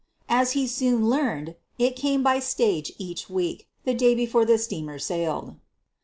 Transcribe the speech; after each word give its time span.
As 0.29 0.53
he 0.53 0.65
soon 0.65 1.07
learned, 1.11 1.57
it 1.77 1.95
came 1.95 2.23
by 2.23 2.39
stage 2.39 2.91
each 2.97 3.29
week, 3.29 3.67
the 3.83 3.93
day 3.93 4.15
before 4.15 4.45
the 4.45 4.57
steamer 4.57 4.97
sailed. 4.97 5.57